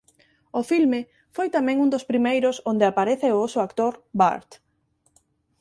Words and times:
O 0.59 0.61
filme 0.71 1.01
foi 1.35 1.47
tamén 1.55 1.77
un 1.83 1.89
dos 1.93 2.07
primeiros 2.11 2.55
onde 2.71 2.85
aparece 2.87 3.27
o 3.31 3.41
oso 3.47 3.59
actor 3.67 3.93
Bart. 4.19 4.49